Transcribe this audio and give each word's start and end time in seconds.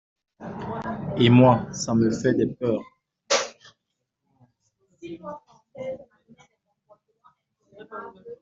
Et 1.17 1.29
moi, 1.29 1.71
ça 1.73 1.93
me 1.93 2.09
fait 2.09 2.33
des 2.33 2.47
peurs… 2.47 2.81